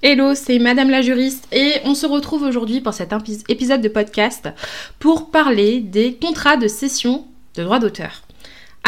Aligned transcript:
Hello, 0.00 0.36
c'est 0.36 0.60
Madame 0.60 0.90
la 0.90 1.02
juriste 1.02 1.48
et 1.50 1.72
on 1.84 1.96
se 1.96 2.06
retrouve 2.06 2.44
aujourd'hui 2.44 2.80
pour 2.80 2.94
cet 2.94 3.12
épisode 3.48 3.80
de 3.80 3.88
podcast 3.88 4.48
pour 5.00 5.32
parler 5.32 5.80
des 5.80 6.14
contrats 6.14 6.56
de 6.56 6.68
cession 6.68 7.26
de 7.56 7.64
droits 7.64 7.80
d'auteur. 7.80 8.22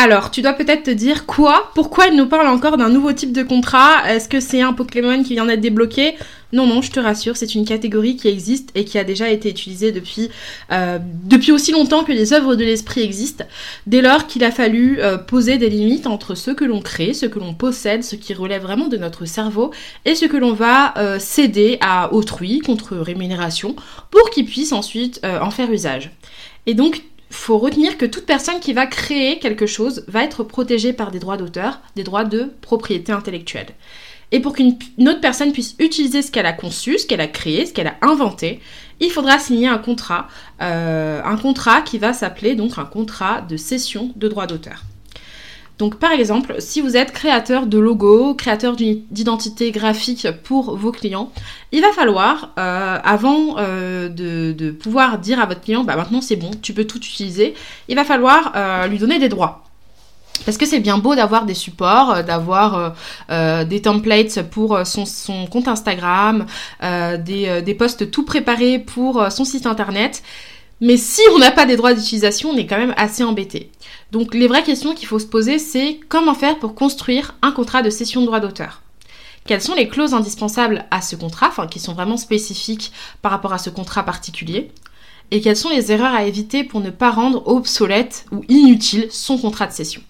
Alors, 0.02 0.30
tu 0.30 0.40
dois 0.40 0.54
peut-être 0.54 0.84
te 0.84 0.90
dire 0.90 1.26
quoi? 1.26 1.70
Pourquoi 1.74 2.06
il 2.06 2.16
nous 2.16 2.24
parle 2.24 2.46
encore 2.46 2.78
d'un 2.78 2.88
nouveau 2.88 3.12
type 3.12 3.32
de 3.32 3.42
contrat? 3.42 4.10
Est-ce 4.10 4.30
que 4.30 4.40
c'est 4.40 4.62
un 4.62 4.72
Pokémon 4.72 5.22
qui 5.22 5.34
vient 5.34 5.44
d'être 5.44 5.60
débloqué? 5.60 6.14
Non, 6.54 6.66
non, 6.66 6.80
je 6.80 6.90
te 6.90 6.98
rassure, 6.98 7.36
c'est 7.36 7.54
une 7.54 7.66
catégorie 7.66 8.16
qui 8.16 8.26
existe 8.28 8.70
et 8.74 8.86
qui 8.86 8.96
a 8.96 9.04
déjà 9.04 9.28
été 9.28 9.50
utilisée 9.50 9.92
depuis, 9.92 10.30
euh, 10.72 10.98
aussi 11.52 11.72
longtemps 11.72 12.02
que 12.02 12.12
les 12.12 12.32
œuvres 12.32 12.54
de 12.54 12.64
l'esprit 12.64 13.02
existent, 13.02 13.44
dès 13.86 14.00
lors 14.00 14.26
qu'il 14.26 14.42
a 14.42 14.50
fallu 14.50 15.00
euh, 15.00 15.18
poser 15.18 15.58
des 15.58 15.68
limites 15.68 16.06
entre 16.06 16.34
ce 16.34 16.50
que 16.50 16.64
l'on 16.64 16.80
crée, 16.80 17.12
ce 17.12 17.26
que 17.26 17.38
l'on 17.38 17.52
possède, 17.52 18.02
ce 18.02 18.16
qui 18.16 18.32
relève 18.32 18.62
vraiment 18.62 18.88
de 18.88 18.96
notre 18.96 19.26
cerveau, 19.26 19.70
et 20.06 20.14
ce 20.14 20.24
que 20.24 20.38
l'on 20.38 20.54
va 20.54 20.96
euh, 20.96 21.18
céder 21.18 21.76
à 21.82 22.14
autrui 22.14 22.60
contre 22.60 22.96
rémunération 22.96 23.76
pour 24.10 24.30
qu'il 24.30 24.46
puisse 24.46 24.72
ensuite 24.72 25.20
en 25.22 25.50
faire 25.50 25.70
usage. 25.70 26.10
Et 26.66 26.72
donc, 26.72 27.02
faut 27.30 27.58
retenir 27.58 27.96
que 27.96 28.06
toute 28.06 28.26
personne 28.26 28.60
qui 28.60 28.72
va 28.72 28.86
créer 28.86 29.38
quelque 29.38 29.66
chose 29.66 30.04
va 30.08 30.24
être 30.24 30.42
protégée 30.42 30.92
par 30.92 31.10
des 31.10 31.20
droits 31.20 31.36
d'auteur, 31.36 31.80
des 31.96 32.02
droits 32.02 32.24
de 32.24 32.52
propriété 32.60 33.12
intellectuelle. 33.12 33.68
Et 34.32 34.40
pour 34.40 34.52
qu'une 34.52 34.76
autre 35.00 35.20
personne 35.20 35.52
puisse 35.52 35.74
utiliser 35.78 36.22
ce 36.22 36.30
qu'elle 36.30 36.46
a 36.46 36.52
conçu, 36.52 36.98
ce 36.98 37.06
qu'elle 37.06 37.20
a 37.20 37.26
créé, 37.26 37.66
ce 37.66 37.72
qu'elle 37.72 37.88
a 37.88 37.96
inventé, 38.02 38.60
il 39.00 39.10
faudra 39.10 39.38
signer 39.38 39.66
un 39.66 39.78
contrat, 39.78 40.28
euh, 40.60 41.20
un 41.24 41.36
contrat 41.36 41.82
qui 41.82 41.98
va 41.98 42.12
s'appeler 42.12 42.54
donc 42.54 42.78
un 42.78 42.84
contrat 42.84 43.40
de 43.40 43.56
cession 43.56 44.12
de 44.16 44.28
droits 44.28 44.46
d'auteur. 44.46 44.82
Donc 45.80 45.96
par 45.96 46.12
exemple, 46.12 46.56
si 46.58 46.82
vous 46.82 46.94
êtes 46.94 47.10
créateur 47.10 47.66
de 47.66 47.78
logo, 47.78 48.34
créateur 48.34 48.76
d'identité 48.76 49.70
graphique 49.70 50.28
pour 50.44 50.76
vos 50.76 50.92
clients, 50.92 51.32
il 51.72 51.80
va 51.80 51.90
falloir, 51.92 52.50
euh, 52.58 52.98
avant 53.02 53.56
euh, 53.56 54.10
de, 54.10 54.72
pouvoir 54.72 55.18
dire 55.18 55.40
à 55.40 55.46
votre 55.46 55.62
client, 55.62 55.82
bah 55.82 55.96
maintenant 55.96 56.20
c'est 56.20 56.36
bon, 56.36 56.50
tu 56.60 56.74
peux 56.74 56.84
tout 56.84 56.98
utiliser, 56.98 57.54
il 57.88 57.96
va 57.96 58.04
falloir 58.04 58.52
euh, 58.56 58.88
lui 58.88 58.98
donner 58.98 59.18
des 59.18 59.30
droits. 59.30 59.64
Parce 60.44 60.58
que 60.58 60.66
c'est 60.66 60.80
bien 60.80 60.98
beau 60.98 61.14
d'avoir 61.14 61.46
des 61.46 61.54
supports, 61.54 62.24
d'avoir 62.24 62.94
des 63.28 63.82
templates 63.82 64.42
pour 64.50 64.80
son, 64.86 65.04
compte 65.50 65.68
Instagram, 65.68 66.46
des, 66.80 67.60
des 67.62 67.74
posts 67.74 68.10
tout 68.10 68.24
préparés 68.24 68.78
pour 68.78 69.30
son 69.30 69.44
site 69.44 69.66
internet. 69.66 70.22
Mais 70.80 70.96
si 70.96 71.20
on 71.34 71.38
n'a 71.38 71.50
pas 71.50 71.66
des 71.66 71.76
droits 71.76 71.92
d'utilisation, 71.92 72.50
on 72.50 72.56
est 72.56 72.66
quand 72.66 72.78
même 72.78 72.94
assez 72.96 73.22
embêté. 73.22 73.70
Donc 74.12 74.34
les 74.34 74.48
vraies 74.48 74.62
questions 74.62 74.94
qu'il 74.94 75.06
faut 75.06 75.18
se 75.18 75.26
poser, 75.26 75.58
c'est 75.58 76.00
comment 76.08 76.34
faire 76.34 76.58
pour 76.58 76.74
construire 76.74 77.34
un 77.42 77.52
contrat 77.52 77.82
de 77.82 77.90
cession 77.90 78.22
de 78.22 78.26
droits 78.26 78.40
d'auteur? 78.40 78.82
Quelles 79.46 79.60
sont 79.60 79.74
les 79.74 79.88
clauses 79.88 80.14
indispensables 80.14 80.86
à 80.90 81.02
ce 81.02 81.16
contrat, 81.16 81.48
enfin 81.48 81.66
qui 81.66 81.80
sont 81.80 81.92
vraiment 81.92 82.16
spécifiques 82.16 82.92
par 83.20 83.30
rapport 83.30 83.52
à 83.52 83.58
ce 83.58 83.68
contrat 83.68 84.04
particulier? 84.04 84.70
Et 85.30 85.40
quelles 85.40 85.56
sont 85.56 85.68
les 85.68 85.92
erreurs 85.92 86.14
à 86.14 86.24
éviter 86.24 86.64
pour 86.64 86.80
ne 86.80 86.90
pas 86.90 87.10
rendre 87.10 87.46
obsolète 87.46 88.24
ou 88.32 88.42
inutile 88.48 89.08
son 89.10 89.38
contrat 89.38 89.66
de 89.66 89.72
cession? 89.72 90.02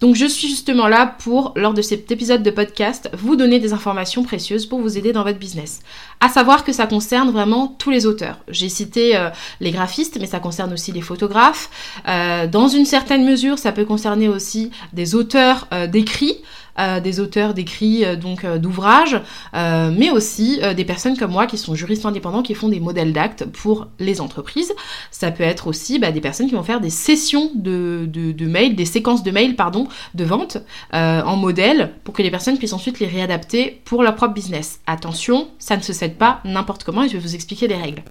Donc 0.00 0.14
je 0.14 0.26
suis 0.26 0.48
justement 0.48 0.88
là 0.88 1.06
pour, 1.06 1.52
lors 1.56 1.72
de 1.72 1.80
cet 1.80 2.10
épisode 2.10 2.42
de 2.42 2.50
podcast, 2.50 3.08
vous 3.14 3.34
donner 3.34 3.58
des 3.58 3.72
informations 3.72 4.22
précieuses 4.22 4.66
pour 4.66 4.80
vous 4.80 4.98
aider 4.98 5.12
dans 5.12 5.22
votre 5.22 5.38
business. 5.38 5.80
À 6.20 6.28
savoir 6.28 6.64
que 6.64 6.72
ça 6.72 6.86
concerne 6.86 7.30
vraiment 7.30 7.68
tous 7.78 7.90
les 7.90 8.04
auteurs. 8.04 8.38
J'ai 8.48 8.68
cité 8.68 9.16
euh, 9.16 9.30
les 9.60 9.70
graphistes, 9.70 10.18
mais 10.20 10.26
ça 10.26 10.38
concerne 10.38 10.72
aussi 10.72 10.92
les 10.92 11.00
photographes. 11.00 11.70
Euh, 12.08 12.46
dans 12.46 12.68
une 12.68 12.84
certaine 12.84 13.24
mesure, 13.24 13.58
ça 13.58 13.72
peut 13.72 13.86
concerner 13.86 14.28
aussi 14.28 14.70
des 14.92 15.14
auteurs 15.14 15.66
euh, 15.72 15.86
d'écrits. 15.86 16.42
Euh, 16.78 17.00
des 17.00 17.20
auteurs 17.20 17.54
d'écrits, 17.54 18.04
euh, 18.04 18.16
donc 18.16 18.44
euh, 18.44 18.58
d'ouvrages, 18.58 19.20
mais 19.54 20.10
aussi 20.10 20.60
des 20.76 20.84
personnes 20.84 21.16
comme 21.16 21.30
moi 21.30 21.46
qui 21.46 21.56
sont 21.56 21.74
juristes 21.74 22.04
indépendants, 22.04 22.42
qui 22.42 22.54
font 22.54 22.68
des 22.68 22.80
modèles 22.80 23.12
d'actes 23.12 23.44
pour 23.44 23.88
les 23.98 24.20
entreprises. 24.20 24.72
Ça 25.10 25.30
peut 25.30 25.42
être 25.42 25.66
aussi 25.66 25.98
bah, 25.98 26.12
des 26.12 26.20
personnes 26.20 26.48
qui 26.48 26.54
vont 26.54 26.62
faire 26.62 26.80
des 26.80 26.90
sessions 26.90 27.50
de, 27.54 28.06
de, 28.06 28.46
mails, 28.46 28.74
des 28.74 28.84
séquences 28.84 29.22
de 29.22 29.30
mails, 29.30 29.56
pardon, 29.56 29.88
de 30.14 30.24
vente 30.24 30.58
en 30.92 31.36
modèle 31.36 31.92
pour 32.04 32.14
que 32.14 32.22
les 32.22 32.30
personnes 32.30 32.58
puissent 32.58 32.72
ensuite 32.72 33.00
les 33.00 33.06
réadapter 33.06 33.80
pour 33.84 34.02
leur 34.02 34.14
propre 34.14 34.34
business. 34.34 34.80
Attention, 34.86 35.48
ça 35.58 35.76
ne 35.76 35.82
se 35.82 35.92
cède 35.92 36.16
pas 36.16 36.40
n'importe 36.44 36.84
comment 36.84 37.02
et 37.02 37.08
je 37.08 37.14
vais 37.14 37.18
vous 37.18 37.34
expliquer 37.34 37.68
les 37.68 37.76
règles. 37.76 38.02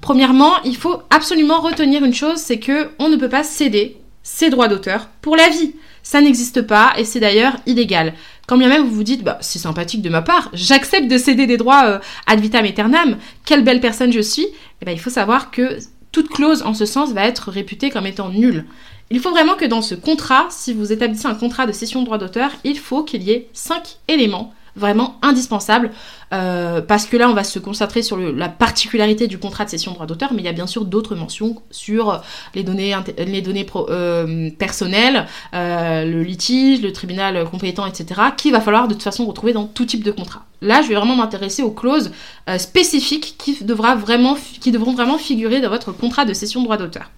Premièrement, 0.00 0.52
il 0.64 0.76
faut 0.76 1.02
absolument 1.10 1.60
retenir 1.60 2.04
une 2.04 2.14
chose, 2.14 2.38
c'est 2.38 2.58
que 2.58 2.90
on 2.98 3.08
ne 3.08 3.16
peut 3.16 3.28
pas 3.28 3.44
céder 3.44 3.98
ses 4.22 4.50
droits 4.50 4.68
d'auteur 4.68 5.08
pour 5.20 5.36
la 5.36 5.48
vie. 5.48 5.74
Ça 6.08 6.22
n'existe 6.22 6.62
pas 6.62 6.94
et 6.96 7.04
c'est 7.04 7.20
d'ailleurs 7.20 7.58
illégal. 7.66 8.14
Quand 8.46 8.56
bien 8.56 8.70
même 8.70 8.84
vous 8.84 8.94
vous 8.94 9.04
dites, 9.04 9.22
bah, 9.22 9.36
c'est 9.42 9.58
sympathique 9.58 10.00
de 10.00 10.08
ma 10.08 10.22
part, 10.22 10.48
j'accepte 10.54 11.06
de 11.06 11.18
céder 11.18 11.46
des 11.46 11.58
droits 11.58 11.84
euh, 11.84 11.98
ad 12.26 12.40
vitam 12.40 12.64
aeternam, 12.64 13.18
quelle 13.44 13.62
belle 13.62 13.82
personne 13.82 14.10
je 14.10 14.20
suis, 14.20 14.46
eh 14.80 14.86
ben, 14.86 14.92
il 14.92 14.98
faut 14.98 15.10
savoir 15.10 15.50
que 15.50 15.76
toute 16.10 16.30
clause 16.30 16.62
en 16.62 16.72
ce 16.72 16.86
sens 16.86 17.12
va 17.12 17.26
être 17.26 17.50
réputée 17.50 17.90
comme 17.90 18.06
étant 18.06 18.30
nulle. 18.30 18.64
Il 19.10 19.20
faut 19.20 19.32
vraiment 19.32 19.54
que 19.54 19.66
dans 19.66 19.82
ce 19.82 19.94
contrat, 19.94 20.46
si 20.48 20.72
vous 20.72 20.92
établissez 20.92 21.26
un 21.26 21.34
contrat 21.34 21.66
de 21.66 21.72
cession 21.72 22.00
de 22.00 22.06
droit 22.06 22.16
d'auteur, 22.16 22.52
il 22.64 22.78
faut 22.78 23.02
qu'il 23.02 23.22
y 23.22 23.32
ait 23.32 23.50
cinq 23.52 23.98
éléments 24.08 24.54
vraiment 24.78 25.18
indispensable 25.22 25.90
euh, 26.32 26.80
parce 26.80 27.06
que 27.06 27.16
là 27.16 27.28
on 27.28 27.34
va 27.34 27.44
se 27.44 27.58
concentrer 27.58 28.02
sur 28.02 28.16
la 28.16 28.48
particularité 28.48 29.26
du 29.26 29.38
contrat 29.38 29.64
de 29.64 29.70
cession 29.70 29.90
de 29.90 29.96
droit 29.96 30.06
d'auteur 30.06 30.32
mais 30.32 30.42
il 30.42 30.44
y 30.44 30.48
a 30.48 30.52
bien 30.52 30.66
sûr 30.66 30.84
d'autres 30.84 31.14
mentions 31.14 31.62
sur 31.70 32.22
les 32.54 32.62
données, 32.62 32.94
les 33.18 33.42
données 33.42 33.66
euh, 33.74 34.50
personnelles, 34.58 35.26
euh, 35.54 36.04
le 36.04 36.22
litige, 36.22 36.82
le 36.82 36.92
tribunal 36.92 37.44
compétent, 37.44 37.86
etc. 37.86 38.20
qu'il 38.36 38.52
va 38.52 38.60
falloir 38.60 38.88
de 38.88 38.94
toute 38.94 39.02
façon 39.02 39.26
retrouver 39.26 39.52
dans 39.52 39.66
tout 39.66 39.84
type 39.84 40.04
de 40.04 40.10
contrat. 40.10 40.44
Là 40.62 40.82
je 40.82 40.88
vais 40.88 40.94
vraiment 40.94 41.16
m'intéresser 41.16 41.62
aux 41.62 41.70
clauses 41.70 42.10
spécifiques 42.58 43.36
qui, 43.38 43.62
devra 43.64 43.94
vraiment, 43.94 44.36
qui 44.60 44.70
devront 44.70 44.92
vraiment 44.92 45.18
figurer 45.18 45.60
dans 45.60 45.70
votre 45.70 45.92
contrat 45.92 46.24
de 46.24 46.32
cession 46.32 46.60
de 46.60 46.64
droit 46.64 46.76
d'auteur. 46.76 47.10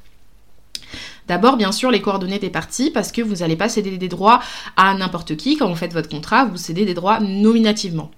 D'abord, 1.30 1.56
bien 1.56 1.70
sûr, 1.70 1.92
les 1.92 2.02
coordonnées 2.02 2.40
des 2.40 2.50
parties, 2.50 2.90
parce 2.90 3.12
que 3.12 3.22
vous 3.22 3.36
n'allez 3.36 3.54
pas 3.54 3.68
céder 3.68 3.96
des 3.98 4.08
droits 4.08 4.40
à 4.76 4.94
n'importe 4.94 5.36
qui. 5.36 5.56
Quand 5.56 5.68
vous 5.68 5.76
faites 5.76 5.92
votre 5.92 6.08
contrat, 6.08 6.44
vous 6.46 6.56
cédez 6.56 6.84
des 6.84 6.92
droits 6.92 7.20
nominativement. 7.20 8.10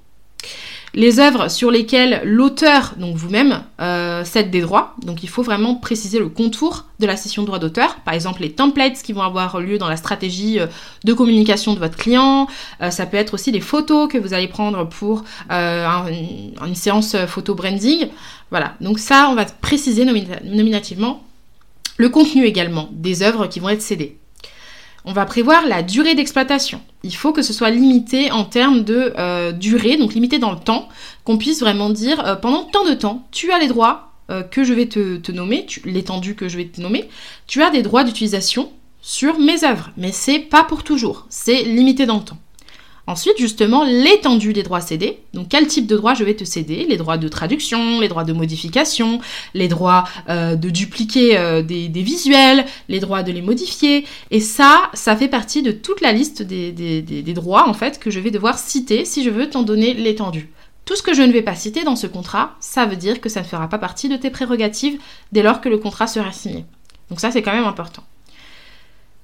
Les 0.95 1.21
œuvres 1.21 1.51
sur 1.51 1.71
lesquelles 1.71 2.23
l'auteur, 2.25 2.95
donc 2.97 3.17
vous-même, 3.17 3.65
euh, 3.83 4.25
cède 4.25 4.51
des 4.51 4.63
droits. 4.63 4.95
Donc 5.05 5.23
il 5.23 5.29
faut 5.29 5.43
vraiment 5.43 5.75
préciser 5.75 6.19
le 6.19 6.31
contour 6.31 6.87
de 7.01 7.07
la 7.07 7.19
cession 7.19 7.43
de 7.43 7.49
droit 7.49 7.59
d'auteur. 7.59 7.97
Par 7.97 8.15
exemple, 8.15 8.41
les 8.41 8.53
templates 8.53 9.03
qui 9.03 9.13
vont 9.13 9.21
avoir 9.21 9.61
lieu 9.61 9.77
dans 9.77 9.91
la 9.91 9.99
stratégie 9.99 10.59
euh, 10.59 10.67
de 11.05 11.13
communication 11.13 11.75
de 11.75 11.81
votre 11.81 11.99
client. 11.99 12.47
Euh, 12.81 12.89
ça 12.89 13.05
peut 13.05 13.19
être 13.19 13.35
aussi 13.35 13.53
les 13.53 13.61
photos 13.61 14.09
que 14.11 14.17
vous 14.17 14.33
allez 14.33 14.49
prendre 14.49 14.89
pour 14.89 15.25
une 15.51 16.75
séance 16.75 17.15
photo 17.27 17.55
branding. 17.55 18.09
Voilà, 18.51 18.73
donc 18.81 18.99
ça, 18.99 19.29
on 19.31 19.35
va 19.35 19.45
préciser 19.45 20.07
nominativement 20.07 21.23
le 22.03 22.09
contenu 22.09 22.45
également 22.45 22.89
des 22.91 23.23
œuvres 23.23 23.47
qui 23.47 23.61
vont 23.61 23.69
être 23.69 23.81
cédées. 23.81 24.19
On 25.05 25.13
va 25.13 25.25
prévoir 25.25 25.69
la 25.69 25.85
durée 25.85 26.17
d'exploitation. 26.17 26.81
Il 27.05 27.15
faut 27.15 27.33
que 27.33 27.43
ce 27.43 27.53
soit 27.53 27.71
limité 27.71 28.33
en 28.33 28.43
termes 28.43 28.83
de 28.83 29.15
euh, 29.17 29.53
durée, 29.53 29.97
donc 29.97 30.13
limité 30.13 30.41
dans 30.41 30.51
le 30.51 30.59
temps, 30.59 30.89
qu'on 31.23 31.39
puisse 31.39 31.61
vraiment 31.61 31.91
dire 31.91 32.19
euh, 32.27 32.35
pendant 32.35 32.65
tant 32.65 32.85
de 32.85 32.95
temps, 32.95 33.29
tu 33.31 33.53
as 33.53 33.61
les 33.61 33.69
droits 33.69 34.11
euh, 34.33 34.43
que 34.43 34.65
je 34.65 34.75
vais 34.75 34.87
te, 34.87 35.31
nommer, 35.31 35.65
l'étendue 35.85 36.35
que 36.35 36.49
je 36.49 36.57
vais 36.57 36.65
te 36.65 36.81
nommer, 36.81 37.09
tu 37.47 37.63
as 37.63 37.71
des 37.71 37.83
droits 37.83 38.03
d'utilisation 38.03 38.73
sur 39.01 39.39
mes 39.39 39.63
œuvres, 39.63 39.93
mais 39.97 40.11
c'est 40.11 40.41
pas 40.41 40.65
pour 40.65 40.83
toujours, 40.83 41.27
c'est 41.29 41.63
limité 41.63 42.05
dans 42.05 42.19
le 42.19 42.25
temps. 42.25 42.39
Ensuite, 43.09 43.37
justement, 43.37 43.85
l'étendue 43.85 44.53
des 44.53 44.63
droits 44.63 44.81
cédés. 44.81 45.19
Donc, 45.35 45.49
quel 45.49 45.67
type 45.67 45.87
de 45.89 45.97
droits 45.97 46.15
je 46.15 46.23
vais 46.23 46.35
te 46.35 46.45
céder? 46.45 46.87
Les 46.89 46.97
droits 46.97 47.19
de 47.19 47.27
traduction, 47.27 47.99
les 48.01 48.07
droits 48.07 48.23
de 48.23 48.33
modification, 48.33 49.21
les 49.55 49.67
droits 49.67 50.05
euh, 50.29 50.55
de 50.55 50.71
dupliquer 50.71 51.37
euh, 51.37 51.63
des, 51.63 51.89
visuels, 51.89 52.65
les 52.89 53.01
droits 53.01 53.25
de 53.25 53.33
les 53.33 53.43
modifier. 53.43 54.07
Et 54.31 54.39
ça, 54.39 54.91
ça 54.95 55.17
fait 55.17 55.29
partie 55.29 55.63
de 55.63 55.73
toute 55.73 56.01
la 56.01 56.13
liste 56.13 56.43
des, 56.43 56.71
des 56.73 57.35
droits, 57.35 57.69
en 57.69 57.75
fait, 57.75 57.99
que 57.99 58.11
je 58.11 58.21
vais 58.21 58.31
devoir 58.31 58.59
citer 58.59 59.05
si 59.05 59.25
je 59.25 59.31
veux 59.31 59.51
t'en 59.51 59.63
donner 59.63 59.95
l'étendue. 59.95 60.51
Tout 60.85 60.97
ce 60.97 61.03
que 61.03 61.15
je 61.15 61.23
ne 61.23 61.33
vais 61.33 61.43
pas 61.43 61.55
citer 61.55 61.85
dans 61.85 61.97
ce 61.97 62.07
contrat, 62.07 62.57
ça 62.61 62.87
veut 62.87 62.97
dire 62.97 63.21
que 63.21 63.29
ça 63.29 63.41
ne 63.41 63.47
fera 63.47 63.69
pas 63.69 63.79
partie 63.79 64.09
de 64.09 64.17
tes 64.17 64.31
prérogatives 64.31 65.01
dès 65.33 65.43
lors 65.43 65.61
que 65.61 65.69
le 65.69 65.79
contrat 65.79 66.07
sera 66.07 66.33
signé. 66.33 66.65
Donc 67.11 67.21
ça, 67.21 67.31
c'est 67.31 67.43
quand 67.43 67.53
même 67.53 67.67
important. 67.67 68.03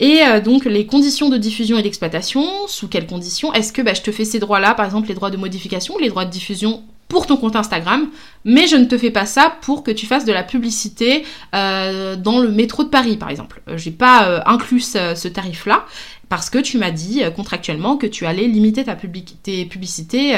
Et 0.00 0.22
euh, 0.22 0.40
donc 0.40 0.64
les 0.64 0.86
conditions 0.86 1.28
de 1.28 1.36
diffusion 1.36 1.78
et 1.78 1.82
d'exploitation, 1.82 2.46
sous 2.66 2.88
quelles 2.88 3.06
conditions? 3.06 3.52
Est-ce 3.52 3.72
que 3.72 3.82
bah, 3.82 3.94
je 3.94 4.02
te 4.02 4.12
fais 4.12 4.24
ces 4.24 4.38
droits-là, 4.38 4.74
par 4.74 4.86
exemple 4.86 5.08
les 5.08 5.14
droits 5.14 5.30
de 5.30 5.36
modification, 5.36 5.98
les 5.98 6.08
droits 6.08 6.24
de 6.24 6.30
diffusion 6.30 6.84
pour 7.08 7.26
ton 7.26 7.38
compte 7.38 7.56
Instagram, 7.56 8.08
mais 8.44 8.66
je 8.66 8.76
ne 8.76 8.84
te 8.84 8.98
fais 8.98 9.10
pas 9.10 9.24
ça 9.24 9.56
pour 9.62 9.82
que 9.82 9.90
tu 9.90 10.04
fasses 10.04 10.26
de 10.26 10.32
la 10.32 10.42
publicité 10.42 11.24
euh, 11.54 12.16
dans 12.16 12.38
le 12.38 12.50
métro 12.50 12.84
de 12.84 12.90
Paris, 12.90 13.16
par 13.16 13.30
exemple? 13.30 13.62
Euh, 13.66 13.78
j'ai 13.78 13.90
pas 13.90 14.42
inclus 14.46 14.82
ce 14.82 15.28
tarif-là 15.28 15.86
parce 16.28 16.50
que 16.50 16.58
tu 16.58 16.76
m'as 16.76 16.90
dit 16.90 17.22
contractuellement 17.34 17.96
que 17.96 18.06
tu 18.06 18.26
allais 18.26 18.46
limiter 18.46 18.84
ta 18.84 18.94
tes 19.42 19.64
publicités 19.64 20.34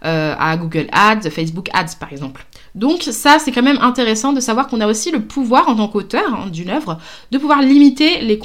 à 0.00 0.56
Google 0.56 0.86
Ads, 0.90 1.28
Facebook 1.28 1.68
Ads, 1.74 1.96
par 2.00 2.10
exemple. 2.10 2.46
Donc 2.78 3.02
ça, 3.02 3.40
c'est 3.40 3.50
quand 3.50 3.62
même 3.62 3.80
intéressant 3.80 4.32
de 4.32 4.38
savoir 4.38 4.68
qu'on 4.68 4.80
a 4.80 4.86
aussi 4.86 5.10
le 5.10 5.20
pouvoir 5.20 5.68
en 5.68 5.74
tant 5.74 5.88
qu'auteur 5.88 6.32
hein, 6.32 6.48
d'une 6.48 6.70
œuvre 6.70 6.98
de 7.32 7.38
pouvoir 7.38 7.60
limiter 7.60 8.20
les, 8.20 8.38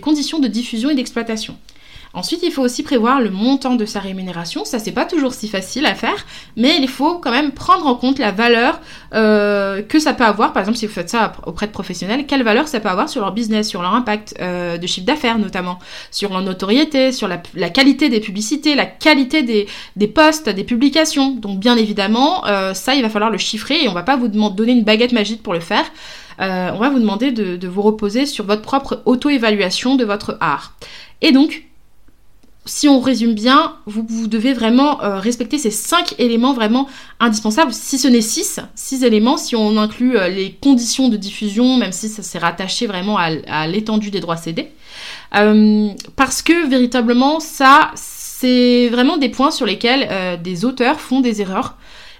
conditions 0.00 0.38
de 0.38 0.48
diffusion 0.48 0.88
et 0.88 0.94
d'exploitation. 0.94 1.58
Ensuite, 2.14 2.40
il 2.42 2.50
faut 2.50 2.62
aussi 2.62 2.82
prévoir 2.82 3.20
le 3.20 3.30
montant 3.30 3.74
de 3.74 3.84
sa 3.84 4.00
rémunération. 4.00 4.64
Ça, 4.64 4.78
c'est 4.78 4.92
pas 4.92 5.04
toujours 5.04 5.34
si 5.34 5.48
facile 5.48 5.84
à 5.84 5.94
faire, 5.94 6.24
mais 6.56 6.76
il 6.80 6.88
faut 6.88 7.18
quand 7.18 7.30
même 7.30 7.52
prendre 7.52 7.86
en 7.86 7.94
compte 7.94 8.18
la 8.18 8.32
valeur 8.32 8.80
euh, 9.12 9.82
que 9.82 9.98
ça 9.98 10.14
peut 10.14 10.24
avoir. 10.24 10.54
Par 10.54 10.62
exemple, 10.62 10.78
si 10.78 10.86
vous 10.86 10.92
faites 10.92 11.10
ça 11.10 11.32
auprès 11.44 11.66
de 11.66 11.72
professionnels, 11.72 12.26
quelle 12.26 12.42
valeur 12.42 12.68
ça 12.68 12.80
peut 12.80 12.88
avoir 12.88 13.10
sur 13.10 13.20
leur 13.20 13.32
business, 13.32 13.68
sur 13.68 13.82
leur 13.82 13.94
impact 13.94 14.34
euh, 14.40 14.78
de 14.78 14.86
chiffre 14.86 15.06
d'affaires 15.06 15.38
notamment, 15.38 15.78
sur 16.10 16.30
leur 16.30 16.40
notoriété, 16.40 17.12
sur 17.12 17.28
la, 17.28 17.38
qualité 17.68 18.08
des 18.08 18.20
publicités, 18.20 18.74
la 18.74 18.86
qualité 18.86 19.42
des, 19.42 19.66
des 19.96 20.08
posts, 20.08 20.48
des 20.48 20.64
publications. 20.64 21.32
Donc, 21.32 21.58
bien 21.58 21.76
évidemment, 21.76 22.46
euh, 22.46 22.72
ça, 22.72 22.94
il 22.94 23.02
va 23.02 23.10
falloir 23.10 23.30
le 23.30 23.38
chiffrer 23.38 23.84
et 23.84 23.88
on 23.88 23.94
va 23.94 24.02
pas 24.02 24.16
vous 24.16 24.28
donner 24.28 24.72
une 24.72 24.84
baguette 24.84 25.12
magique 25.12 25.42
pour 25.42 25.52
le 25.52 25.60
faire. 25.60 25.84
on 26.38 26.78
va 26.78 26.88
vous 26.88 26.98
demander 26.98 27.30
de, 27.30 27.56
de 27.56 27.68
vous 27.68 27.82
reposer 27.82 28.24
sur 28.24 28.46
votre 28.46 28.62
propre 28.62 29.02
auto-évaluation 29.04 29.96
de 29.96 30.04
votre 30.06 30.38
art. 30.40 30.72
Et 31.20 31.32
donc, 31.32 31.65
si 32.66 32.88
on 32.88 33.00
résume 33.00 33.34
bien, 33.34 33.76
vous, 33.86 34.26
devez 34.26 34.52
vraiment 34.52 35.02
euh, 35.02 35.18
respecter 35.18 35.56
ces 35.56 35.70
cinq 35.70 36.14
éléments 36.18 36.52
vraiment 36.52 36.88
indispensables, 37.20 37.72
si 37.72 37.98
ce 37.98 38.08
n'est 38.08 38.20
six, 38.20 38.60
six 38.74 39.04
éléments, 39.04 39.36
si 39.36 39.56
on 39.56 39.78
inclut 39.78 40.16
euh, 40.16 40.28
les 40.28 40.52
conditions 40.52 41.08
de 41.08 41.16
diffusion, 41.16 41.76
même 41.76 41.92
si 41.92 42.08
ça 42.08 42.22
s'est 42.22 42.38
rattaché 42.38 42.86
vraiment 42.86 43.16
à, 43.18 43.66
l'étendue 43.66 44.10
des 44.10 44.20
droits 44.20 44.36
cédés. 44.36 44.68
Euh, 45.34 45.88
parce 46.16 46.42
que 46.42 46.68
véritablement, 46.68 47.40
ça, 47.40 47.92
c'est 47.94 48.88
vraiment 48.88 49.16
des 49.16 49.28
points 49.28 49.50
sur 49.50 49.64
lesquels 49.64 50.40
des 50.42 50.64
auteurs 50.64 51.00
font 51.00 51.20
des 51.20 51.40
erreurs. 51.40 51.76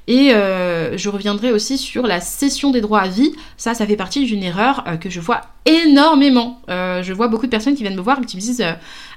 Et 0.09 0.33
euh, 0.33 0.97
je 0.97 1.09
reviendrai 1.09 1.51
aussi 1.51 1.79
sur 1.79 2.07
la 2.07 2.21
cession 2.21 2.71
des 2.71 2.81
droits 2.81 3.01
à 3.01 3.09
vie. 3.09 3.33
Ça, 3.57 3.75
ça 3.75 3.87
fait 3.87 3.97
partie 3.97 4.25
d'une 4.25 4.43
erreur 4.43 4.85
euh, 4.87 4.97
que 4.97 5.11
je 5.11 5.21
vois 5.21 5.41
énormément. 5.65 6.61
Euh, 6.71 7.03
je 7.03 7.13
vois 7.13 7.27
beaucoup 7.27 7.47
de 7.47 7.51
personnes 7.51 7.75
qui 7.75 7.83
viennent 7.83 7.97
me 7.97 8.01
voir 8.01 8.21
et 8.21 8.25
qui 8.25 8.37
me 8.37 8.41
disent 8.41 8.65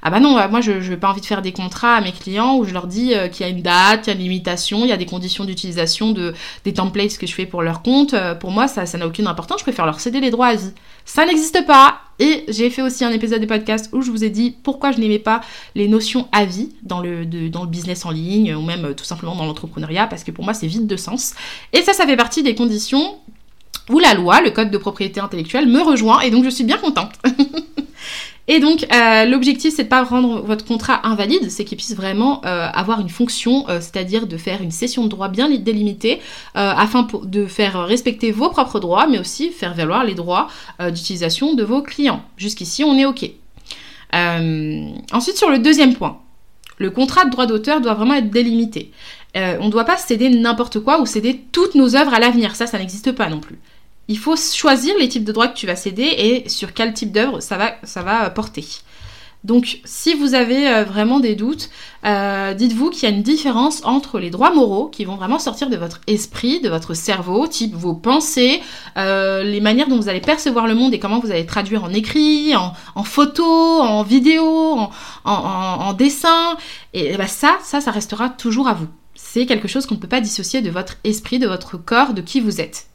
Ah 0.02 0.10
bah 0.10 0.20
non, 0.20 0.32
moi 0.50 0.62
je 0.62 0.72
n'ai 0.72 0.98
pas 0.98 1.10
envie 1.10 1.22
de 1.22 1.26
faire 1.28 1.44
des 1.44 1.52
contrats 1.52 1.96
à 1.96 2.02
mes 2.02 2.12
clients 2.12 2.58
où 2.58 2.66
je 2.66 2.74
leur 2.74 2.88
dis 2.88 3.14
qu'il 3.32 3.46
y 3.46 3.50
a 3.50 3.52
une 3.52 3.62
date, 3.62 4.08
il 4.08 4.10
y 4.10 4.14
a 4.14 4.16
une 4.16 4.24
limitation, 4.24 4.80
il 4.84 4.88
y 4.88 4.92
a 4.92 4.98
des 4.98 5.06
conditions 5.06 5.46
d'utilisation 5.46 6.12
de, 6.12 6.34
des 6.64 6.74
templates 6.74 7.20
que 7.20 7.28
je 7.28 7.36
fais 7.36 7.46
pour 7.46 7.62
leur 7.62 7.84
compte. 7.84 8.16
pour 8.40 8.50
moi, 8.50 8.68
ça 8.68 8.86
n'a 8.98 9.06
aucune 9.06 9.28
importance. 9.28 9.60
Je 9.60 9.66
préfère 9.66 9.86
leur 9.86 10.00
céder 10.00 10.20
les 10.20 10.32
droits 10.32 10.48
à 10.48 10.56
vie. 10.56 10.74
Ça 11.06 11.26
n'existe 11.26 11.66
pas. 11.68 12.02
Et 12.20 12.44
j'ai 12.50 12.70
fait 12.70 12.82
aussi 12.82 13.06
un 13.06 13.12
épisode 13.12 13.42
de 13.42 13.46
podcast 13.46 13.90
où 13.94 14.02
je 14.02 14.12
vous 14.12 14.24
ai 14.24 14.30
dit 14.30 14.56
pourquoi 14.64 14.92
je 14.92 15.00
n'aimais 15.00 15.20
pas 15.20 15.42
les 15.76 15.88
notions 15.88 16.28
à 16.32 16.46
vie 16.46 16.70
dans 16.84 17.00
le, 17.00 17.26
dans 17.26 17.64
le 17.64 17.70
business 17.70 18.06
en 18.06 18.12
ligne 18.12 18.54
ou 18.56 18.62
même 18.62 18.86
euh, 18.86 18.94
tout 18.94 19.06
simplement 19.06 19.36
dans 19.36 19.46
l'entrepreneuriat 19.46 20.08
parce 20.08 20.24
que 20.24 20.32
pour 20.32 20.44
moi 20.44 20.54
c'est 20.54 20.68
vide 20.68 20.88
de 20.88 20.98
sens. 20.98 21.34
Et 21.74 21.82
ça, 21.82 21.94
ça 21.94 22.06
fait 22.06 22.18
partie 22.18 22.44
des 22.44 22.56
conditions 22.56 23.18
où 23.90 24.00
la 24.00 24.14
loi, 24.14 24.42
le 24.42 24.52
code 24.52 24.70
de 24.70 24.78
propriété 24.78 25.20
intellectuelle, 25.20 25.68
me 25.68 25.82
rejoint 25.82 26.20
et 26.22 26.30
donc 26.30 26.44
je 26.44 26.50
suis 26.50 26.64
bien 26.64 26.78
contente. 26.78 27.14
Et 28.52 28.60
donc, 28.60 28.88
euh, 28.92 29.26
l'objectif, 29.26 29.76
c'est 29.76 29.84
de 29.84 29.90
pas 29.90 30.04
rendre 30.04 30.42
votre 30.42 30.66
contrat 30.66 31.06
invalide, 31.08 31.52
c'est 31.52 31.66
qu'il 31.66 31.78
puisse 31.78 31.96
vraiment 31.96 32.42
euh, 32.46 32.68
avoir 32.74 33.00
une 33.00 33.10
fonction, 33.10 33.70
euh, 33.70 33.80
c'est-à-dire 33.80 34.26
de 34.26 34.38
faire 34.38 34.64
une 34.64 34.72
cession 34.72 35.04
de 35.04 35.08
droits 35.08 35.28
bien 35.28 35.52
délimitée, 35.52 36.20
afin 36.56 37.08
de 37.24 37.46
faire 37.46 37.86
respecter 37.86 38.32
vos 38.32 38.50
propres 38.50 38.80
droits, 38.80 39.06
mais 39.06 39.20
aussi 39.20 39.52
faire 39.52 39.76
valoir 39.76 40.04
les 40.04 40.16
droits 40.16 40.48
d'utilisation 40.80 41.54
de 41.54 41.64
vos 41.64 41.84
clients. 41.84 42.24
Jusqu'ici, 42.38 42.84
on 42.84 42.98
est 42.98 43.06
OK. 43.06 43.30
ensuite, 44.12 45.38
sur 45.38 45.52
le 45.52 45.60
deuxième 45.60 45.94
point, 45.94 46.20
le 46.80 46.90
contrat 46.90 47.26
de 47.26 47.30
droit 47.30 47.46
d'auteur 47.46 47.82
doit 47.82 47.94
vraiment 47.94 48.16
être 48.16 48.32
délimité. 48.32 48.92
on 49.36 49.66
ne 49.66 49.72
doit 49.72 49.86
pas 49.86 49.98
céder 49.98 50.30
n'importe 50.30 50.80
quoi 50.80 51.00
ou 51.00 51.06
céder 51.06 51.40
toutes 51.52 51.76
nos 51.76 51.96
œuvres 51.96 52.14
à 52.14 52.20
l'avenir. 52.20 52.56
Ça, 52.56 52.66
ça 52.66 52.80
n'existe 52.80 53.12
pas 53.12 53.30
non 53.30 53.40
plus 53.40 53.60
il 54.10 54.18
faut 54.18 54.36
choisir 54.36 54.96
les 55.00 55.08
types 55.08 55.24
de 55.24 55.32
droits 55.32 55.48
que 55.48 55.58
tu 55.58 55.68
vas 55.68 55.76
céder 55.76 56.04
et 56.04 56.50
sur 56.50 56.74
quel 56.74 56.94
type 56.94 57.12
d'œuvre 57.12 57.40
ça 57.40 57.58
va, 57.58 57.76
ça 57.84 58.02
va 58.02 58.30
porter. 58.32 58.66
Donc, 59.46 59.80
si 59.86 60.16
vous 60.16 60.34
avez 60.34 60.68
euh, 60.68 60.84
vraiment 60.84 61.22
des 61.22 61.36
doutes, 61.36 61.70
euh, 62.06 62.54
dites-vous 62.54 62.90
qu'il 62.90 63.08
y 63.08 63.12
a 63.12 63.16
une 63.16 63.24
différence 63.24 63.86
entre 63.86 64.20
les 64.20 64.32
droits 64.32 64.54
moraux 64.54 64.88
qui 64.88 65.06
vont 65.06 65.16
vraiment 65.16 65.40
sortir 65.40 65.70
de 65.70 65.78
votre 65.78 66.02
esprit, 66.08 66.60
de 66.60 66.68
votre 66.68 66.94
cerveau, 66.94 67.48
type 67.48 67.74
vos 67.74 67.94
pensées, 67.94 68.62
euh, 68.98 69.44
les 69.44 69.62
manières 69.62 69.88
dont 69.88 69.96
vous 69.96 70.10
allez 70.10 70.20
percevoir 70.20 70.68
le 70.68 70.76
monde 70.76 70.94
et 70.94 71.00
comment 71.00 71.20
vous 71.20 71.32
allez 71.32 71.46
traduire 71.46 71.86
en 71.86 71.94
écrit, 71.94 72.54
en, 72.56 73.04
photo, 73.06 73.46
en 73.46 74.04
vidéo, 74.04 74.90
en, 75.24 75.94
dessin. 75.94 76.58
Et, 76.94 77.16
bah, 77.16 77.28
ça, 77.28 77.60
ça, 77.64 77.80
ça 77.80 77.92
restera 77.92 78.28
toujours 78.28 78.68
à 78.68 78.74
vous. 78.74 78.88
C'est 79.16 79.46
quelque 79.46 79.70
chose 79.70 79.86
qu'on 79.86 79.96
ne 79.96 80.00
peut 80.00 80.08
pas 80.08 80.22
dissocier 80.22 80.62
de 80.62 80.70
votre 80.70 80.96
esprit, 81.06 81.40
de 81.40 81.48
votre 81.48 81.78
corps, 81.78 82.14
de 82.14 82.22
qui 82.22 82.42
vous 82.42 82.60
êtes. 82.60 82.90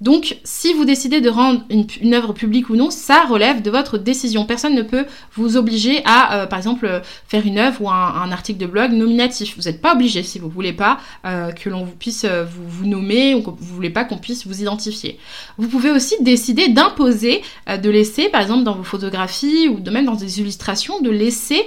Donc, 0.00 0.38
si 0.44 0.72
vous 0.74 0.84
décidez 0.84 1.20
de 1.20 1.28
rendre 1.28 1.62
une, 1.70 2.14
œuvre 2.14 2.32
publique 2.32 2.70
ou 2.70 2.76
non, 2.76 2.90
ça 2.90 3.24
relève 3.24 3.62
de 3.62 3.70
votre 3.70 3.98
décision. 3.98 4.44
Personne 4.46 4.74
ne 4.74 4.82
peut 4.82 5.06
vous 5.34 5.56
obliger 5.56 6.02
à, 6.04 6.34
euh, 6.34 6.46
par 6.46 6.58
exemple, 6.58 7.02
faire 7.26 7.44
une 7.44 7.58
œuvre 7.58 7.82
ou 7.82 7.90
un, 7.90 8.30
article 8.30 8.60
de 8.60 8.66
blog 8.66 8.92
nominatif. 8.92 9.56
Vous 9.56 9.64
n'êtes 9.64 9.80
pas 9.80 9.94
obligé 9.94 10.22
si 10.22 10.38
vous 10.38 10.48
voulez 10.48 10.72
pas 10.72 10.98
euh, 11.26 11.50
que 11.50 11.68
l'on 11.68 11.84
puisse 11.86 12.24
euh, 12.24 12.44
vous, 12.44 12.68
vous, 12.68 12.86
nommer 12.86 13.34
ou 13.34 13.42
que 13.42 13.50
vous 13.50 13.74
voulez 13.74 13.90
pas 13.90 14.04
qu'on 14.04 14.18
puisse 14.18 14.46
vous 14.46 14.60
identifier. 14.60 15.18
Vous 15.56 15.66
pouvez 15.66 15.90
aussi 15.90 16.14
décider 16.20 16.68
d'imposer, 16.68 17.42
de 17.66 17.90
laisser, 17.90 18.28
par 18.28 18.42
exemple, 18.42 18.62
dans 18.62 18.74
vos 18.74 18.84
photographies 18.84 19.68
ou 19.68 19.80
de 19.80 19.90
même 19.90 20.04
dans 20.04 20.14
des 20.14 20.40
illustrations, 20.40 21.00
de 21.00 21.10
laisser 21.10 21.62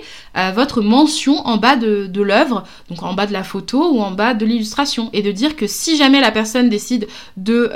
votre 0.53 0.81
mention 0.81 1.45
en 1.45 1.57
bas 1.57 1.75
de, 1.75 2.07
de 2.07 2.21
l'œuvre, 2.21 2.63
donc 2.89 3.03
en 3.03 3.13
bas 3.13 3.25
de 3.25 3.33
la 3.33 3.43
photo 3.43 3.91
ou 3.93 4.01
en 4.01 4.11
bas 4.11 4.33
de 4.33 4.45
l'illustration, 4.45 5.09
et 5.13 5.21
de 5.21 5.31
dire 5.31 5.55
que 5.55 5.67
si 5.67 5.97
jamais 5.97 6.21
la 6.21 6.31
personne 6.31 6.69
décide 6.69 7.07
de 7.37 7.71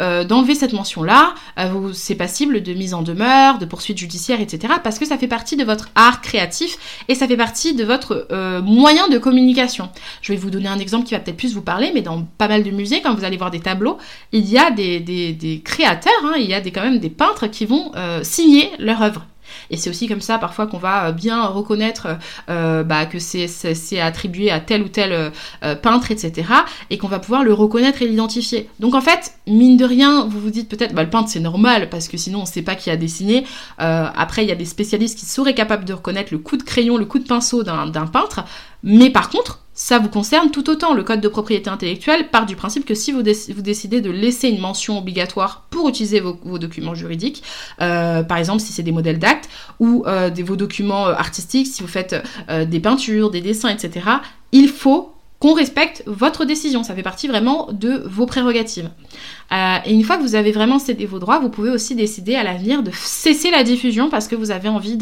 cette 0.54 0.74
mention-là, 0.74 1.34
euh, 1.60 1.92
c'est 1.94 2.16
passible 2.16 2.62
de 2.62 2.74
mise 2.74 2.94
en 2.94 3.02
demeure, 3.02 3.58
de 3.58 3.66
poursuite 3.66 3.98
judiciaire, 3.98 4.42
etc. 4.42 4.74
Parce 4.84 5.00
que 5.00 5.06
ça 5.06 5.18
fait 5.18 5.28
partie 5.28 5.56
de 5.56 5.64
votre 5.64 5.90
art 5.96 6.22
créatif 6.22 6.78
et 7.08 7.16
ça 7.16 7.28
fait 7.28 7.38
partie 7.38 7.74
de 7.74 7.84
votre 7.84 8.28
euh, 8.32 8.62
moyen 8.62 9.08
de 9.08 9.18
communication. 9.18 9.90
Je 10.22 10.34
vais 10.34 10.38
vous 10.38 10.50
donner 10.50 10.68
un 10.68 10.80
exemple 10.80 11.06
qui 11.06 11.14
va 11.14 11.20
peut-être 11.20 11.38
plus 11.38 11.54
vous 11.54 11.62
parler, 11.62 11.92
mais 11.94 12.02
dans 12.02 12.24
pas 12.38 12.48
mal 12.48 12.64
de 12.64 12.72
musées, 12.72 13.02
quand 13.02 13.16
vous 13.16 13.24
allez 13.24 13.38
voir 13.38 13.52
des 13.52 13.62
tableaux, 13.62 13.98
il 14.32 14.48
y 14.48 14.58
a 14.58 14.72
des, 14.72 15.62
créateurs, 15.64 16.14
hein, 16.24 16.34
il 16.38 16.46
y 16.46 16.54
a 16.54 16.62
quand 16.62 16.84
même 16.84 17.00
des 17.00 17.10
peintres 17.10 17.48
qui 17.48 17.66
vont 17.66 17.92
euh, 17.96 18.22
signer 18.24 18.72
leur 18.80 19.02
œuvre. 19.02 19.26
Et 19.70 19.78
c'est 19.78 19.90
aussi 19.90 20.08
comme 20.08 20.22
ça 20.22 20.38
parfois 20.38 20.68
qu'on 20.68 20.78
va 20.78 21.08
euh, 21.08 21.12
bien 21.12 21.46
reconnaître 21.46 22.08
euh, 22.50 22.84
bah, 22.84 23.06
que 23.06 23.20
c'est 23.20 24.00
attribué 24.00 24.52
à 24.52 24.60
tel 24.60 24.84
ou 24.84 24.88
tel 24.88 25.12
euh, 25.64 25.76
peintre, 25.76 26.12
etc. 26.12 26.48
Et 26.90 26.98
qu'on 26.98 27.08
va 27.08 27.20
pouvoir 27.20 27.44
le 27.44 27.54
reconnaître 27.54 28.02
et 28.02 28.08
l'identifier. 28.08 28.70
Donc 28.80 28.96
en 28.96 29.02
fait, 29.02 29.34
mine 29.48 29.78
de 29.78 29.86
rien, 29.86 30.26
vous 30.26 30.40
vous 30.40 30.50
dites 30.50 30.70
peut-être, 30.70 30.94
bah, 30.94 31.04
le 31.04 31.10
peintre 31.10 31.30
c'est 31.30 31.40
normal 31.40 31.90
parce 31.90 32.08
que 32.08 32.18
sinon 32.18 32.40
on 32.40 32.44
ne 32.44 32.48
sait 32.48 32.62
pas 32.62 32.76
qui 32.76 32.90
a 32.90 32.98
dessiné. 32.98 33.46
après, 33.78 34.44
il 34.44 34.50
y 34.50 34.52
a 34.52 34.56
des 34.56 34.66
spécialistes 34.66 35.18
qui 35.18 35.26
seraient 35.26 35.54
capables 35.54 35.86
de 35.86 35.94
reconnaître 35.94 36.30
le 36.32 36.40
coup 36.40 36.58
de 36.58 36.64
crayon, 36.64 36.98
le 36.98 37.06
coup 37.06 37.20
de 37.20 37.26
pinceau 37.26 37.64
d'un 37.64 38.08
peintre. 38.08 38.44
Mais 38.84 39.10
par 39.10 39.30
contre, 39.30 39.65
ça 39.76 40.00
vous 40.00 40.10
concerne 40.10 40.50
tout 40.50 40.70
autant. 40.70 40.94
Le 40.94 41.04
code 41.04 41.22
de 41.22 41.28
propriété 41.28 41.70
intellectuelle 41.70 42.30
part 42.30 42.46
du 42.46 42.56
principe 42.56 42.86
que 42.86 42.96
si 42.96 43.12
vous, 43.12 43.22
décidez 43.22 44.02
de 44.02 44.10
laisser 44.10 44.48
une 44.48 44.60
mention 44.60 44.98
obligatoire 44.98 45.68
pour 45.70 45.90
utiliser 45.90 46.22
vos, 46.22 46.58
documents 46.58 46.96
juridiques, 46.96 47.44
euh, 47.82 48.24
par 48.24 48.38
exemple 48.38 48.62
si 48.62 48.72
c'est 48.72 48.84
des 48.84 48.94
modèles 48.94 49.20
d'actes 49.20 49.50
ou 49.80 50.04
euh, 50.08 50.32
vos 50.44 50.56
documents 50.56 51.08
euh, 51.08 51.14
artistiques, 51.14 51.68
si 51.68 51.82
vous 51.82 51.88
faites 51.88 52.16
des 52.50 52.80
peintures, 52.80 53.30
des 53.30 53.42
dessins, 53.42 53.70
etc., 53.70 54.06
il 54.52 54.70
faut 54.70 55.15
qu'on 55.40 55.54
respecte 55.54 56.04
votre 56.06 56.46
décision. 56.46 56.84
Ça 56.84 56.96
fait 56.96 57.04
partie 57.04 57.28
vraiment 57.28 57.68
de 57.72 58.04
vos 58.06 58.26
prérogatives. 58.26 58.90
Euh, 59.52 59.78
et 59.86 59.94
une 59.94 60.04
fois 60.04 60.18
que 60.18 60.24
vous 60.24 60.36
avez 60.36 60.52
vraiment 60.52 60.80
cédé 60.80 61.06
vos 61.06 61.20
droits, 61.20 61.40
vous 61.40 61.50
pouvez 61.50 61.70
aussi 61.70 61.94
décider 61.96 62.36
à 62.36 62.44
l'avenir 62.44 62.84
de 62.84 62.92
cesser 62.94 63.52
la 63.52 63.64
diffusion 63.64 64.10
parce 64.10 64.28
que 64.28 64.36
vous 64.36 64.52
avez 64.52 64.70
envie 64.70 64.98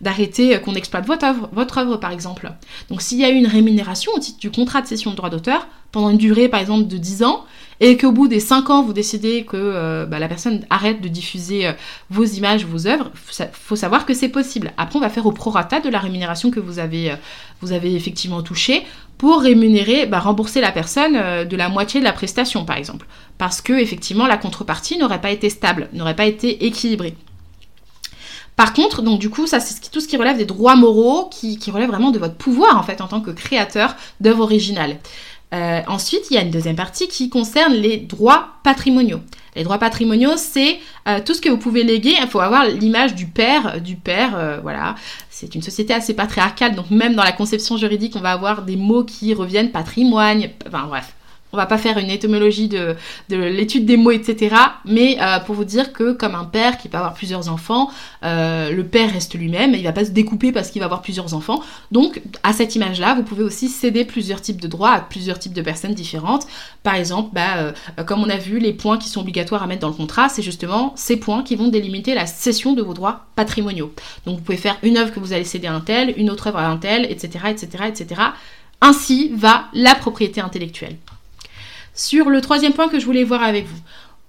d'arrêter 0.00 0.56
euh, 0.56 0.58
qu'on 0.58 0.74
exploite 0.74 1.06
votre 1.06 1.78
œuvre, 1.78 1.96
par 1.98 2.12
exemple. 2.12 2.50
Donc 2.88 3.02
s'il 3.02 3.18
y 3.18 3.24
a 3.24 3.30
eu 3.30 3.36
une 3.36 3.46
rémunération 3.46 4.12
au 4.14 4.18
titre 4.18 4.38
du 4.40 4.50
contrat 4.50 4.80
de 4.80 4.86
cession 4.86 5.10
de 5.10 5.16
droit 5.16 5.30
d'auteur 5.30 5.68
pendant 5.92 6.10
une 6.10 6.18
durée 6.18 6.48
par 6.48 6.60
exemple 6.60 6.88
de 6.88 6.96
10 6.96 7.22
ans 7.22 7.44
et 7.78 7.96
qu'au 7.96 8.10
bout 8.10 8.26
des 8.26 8.40
5 8.40 8.68
ans 8.70 8.82
vous 8.82 8.92
décidez 8.92 9.44
que 9.44 9.56
euh, 9.56 10.06
bah, 10.06 10.18
la 10.18 10.26
personne 10.26 10.64
arrête 10.70 11.00
de 11.00 11.06
diffuser 11.06 11.70
vos 12.10 12.24
images, 12.24 12.64
vos 12.64 12.88
œuvres, 12.88 13.12
il 13.38 13.46
faut 13.52 13.76
savoir 13.76 14.04
que 14.04 14.12
c'est 14.12 14.28
possible. 14.28 14.72
Après 14.76 14.96
on 14.96 15.00
va 15.00 15.08
faire 15.08 15.26
au 15.26 15.32
prorata 15.32 15.78
de 15.78 15.88
la 15.88 16.00
rémunération 16.00 16.50
que 16.50 16.58
vous 16.58 16.80
avez 16.80 17.14
effectivement 17.94 18.42
touchée 18.42 18.82
pour 19.24 19.40
rémunérer, 19.40 20.04
bah, 20.04 20.18
rembourser 20.18 20.60
la 20.60 20.70
personne 20.70 21.16
euh, 21.16 21.46
de 21.46 21.56
la 21.56 21.70
moitié 21.70 21.98
de 21.98 22.04
la 22.04 22.12
prestation, 22.12 22.66
par 22.66 22.76
exemple. 22.76 23.06
Parce 23.38 23.62
que, 23.62 23.72
effectivement, 23.72 24.26
la 24.26 24.36
contrepartie 24.36 24.98
n'aurait 24.98 25.22
pas 25.22 25.30
été 25.30 25.48
stable, 25.48 25.88
n'aurait 25.94 26.14
pas 26.14 26.26
été 26.26 26.66
équilibrée. 26.66 27.14
Par 28.54 28.74
contre, 28.74 29.00
donc 29.00 29.18
du 29.20 29.30
coup, 29.30 29.46
ça 29.46 29.60
c'est 29.60 29.90
tout 29.90 30.00
ce 30.00 30.08
qui 30.08 30.18
relève 30.18 30.36
des 30.36 30.44
droits 30.44 30.76
moraux, 30.76 31.30
qui, 31.30 31.56
qui 31.58 31.70
relève 31.70 31.88
vraiment 31.88 32.10
de 32.10 32.18
votre 32.18 32.34
pouvoir 32.34 32.76
en 32.76 32.82
fait 32.82 33.00
en 33.00 33.08
tant 33.08 33.22
que 33.22 33.30
créateur 33.30 33.96
d'œuvres 34.20 34.42
originales. 34.42 34.98
Euh, 35.54 35.80
ensuite, 35.88 36.24
il 36.30 36.34
y 36.34 36.36
a 36.36 36.42
une 36.42 36.50
deuxième 36.50 36.76
partie 36.76 37.08
qui 37.08 37.30
concerne 37.30 37.72
les 37.72 37.96
droits 37.96 38.48
patrimoniaux. 38.62 39.20
Les 39.56 39.62
droits 39.64 39.78
patrimoniaux, 39.78 40.36
c'est 40.36 40.78
euh, 41.08 41.20
tout 41.24 41.34
ce 41.34 41.40
que 41.40 41.48
vous 41.48 41.58
pouvez 41.58 41.84
léguer. 41.84 42.14
Il 42.20 42.28
faut 42.28 42.40
avoir 42.40 42.66
l'image 42.66 43.14
du 43.14 43.26
père, 43.26 43.80
du 43.80 43.96
père, 43.96 44.36
euh, 44.36 44.58
voilà. 44.62 44.94
C'est 45.30 45.54
une 45.54 45.62
société 45.62 45.94
assez 45.94 46.14
patriarcale, 46.14 46.74
donc 46.74 46.90
même 46.90 47.14
dans 47.14 47.24
la 47.24 47.32
conception 47.32 47.76
juridique, 47.76 48.14
on 48.16 48.20
va 48.20 48.32
avoir 48.32 48.62
des 48.62 48.76
mots 48.76 49.04
qui 49.04 49.34
reviennent 49.34 49.70
patrimoine, 49.70 50.44
enfin 50.66 50.86
bref. 50.86 51.14
On 51.54 51.56
va 51.56 51.66
pas 51.66 51.78
faire 51.78 51.98
une 51.98 52.10
étymologie 52.10 52.66
de, 52.66 52.96
l'étude 53.30 53.86
des 53.86 53.96
mots, 53.96 54.10
etc. 54.10 54.56
Mais 54.84 55.18
euh, 55.20 55.38
pour 55.38 55.54
vous 55.54 55.64
dire 55.64 55.92
que 55.92 56.10
comme 56.10 56.34
un 56.34 56.44
père 56.44 56.78
qui 56.78 56.88
peut 56.88 56.98
avoir 56.98 57.14
plusieurs 57.14 57.48
enfants, 57.48 57.90
euh, 58.24 58.72
le 58.72 58.84
père 58.84 59.12
reste 59.12 59.34
lui-même, 59.34 59.72
il 59.72 59.84
va 59.84 59.92
pas 59.92 60.04
se 60.04 60.10
découper 60.10 60.50
parce 60.50 60.70
qu'il 60.70 60.80
va 60.80 60.86
avoir 60.86 61.00
plusieurs 61.00 61.32
enfants. 61.32 61.62
Donc 61.92 62.20
à 62.42 62.52
cette 62.52 62.74
image-là, 62.74 63.14
vous 63.14 63.22
pouvez 63.22 63.44
aussi 63.44 63.68
céder 63.68 64.04
plusieurs 64.04 64.40
types 64.40 64.60
de 64.60 64.66
droits 64.66 64.90
à 64.90 65.00
plusieurs 65.00 65.38
types 65.38 65.52
de 65.52 65.62
personnes 65.62 65.94
différentes. 65.94 66.48
Par 66.82 66.96
exemple, 66.96 67.30
bah, 67.32 67.56
euh, 67.58 67.72
comme 68.04 68.20
on 68.20 68.28
a 68.28 68.36
vu, 68.36 68.58
les 68.58 68.72
points 68.72 68.98
qui 68.98 69.08
sont 69.08 69.20
obligatoires 69.20 69.62
à 69.62 69.68
mettre 69.68 69.82
dans 69.82 69.88
le 69.88 69.94
contrat, 69.94 70.28
c'est 70.28 70.42
justement 70.42 70.92
ces 70.96 71.16
points 71.16 71.44
qui 71.44 71.54
vont 71.54 71.68
délimiter 71.68 72.14
la 72.14 72.26
cession 72.26 72.72
de 72.72 72.82
vos 72.82 72.94
droits 72.94 73.26
patrimoniaux. 73.36 73.94
Donc 74.26 74.38
vous 74.38 74.42
pouvez 74.42 74.58
faire 74.58 74.76
une 74.82 74.96
œuvre 74.96 75.12
que 75.12 75.20
vous 75.20 75.32
allez 75.32 75.44
céder 75.44 75.68
à 75.68 75.74
un 75.74 75.80
tel, 75.80 76.14
une 76.16 76.30
autre 76.30 76.48
œuvre 76.48 76.58
à 76.58 76.66
un 76.66 76.78
tel, 76.78 77.04
etc., 77.04 77.46
etc., 77.50 77.84
etc. 77.86 78.20
Ainsi 78.80 79.30
va 79.34 79.66
la 79.72 79.94
propriété 79.94 80.40
intellectuelle. 80.40 80.96
Sur 81.94 82.28
le 82.28 82.40
troisième 82.40 82.72
point 82.72 82.88
que 82.88 82.98
je 82.98 83.06
voulais 83.06 83.22
voir 83.22 83.42
avec 83.44 83.66
vous, 83.66 83.78